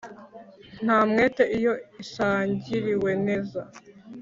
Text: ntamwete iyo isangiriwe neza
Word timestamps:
ntamwete 0.83 1.43
iyo 1.57 1.73
isangiriwe 2.03 3.11
neza 3.25 3.61